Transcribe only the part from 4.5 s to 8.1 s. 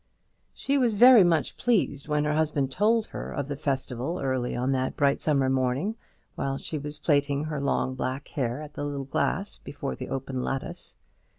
on that bright summer morning, while she was plaiting her long